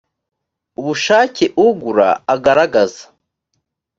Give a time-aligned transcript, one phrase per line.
[0.79, 3.03] ubushake ugura agaragaza